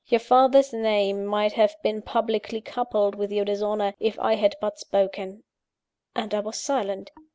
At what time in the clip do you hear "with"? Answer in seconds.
3.13-3.31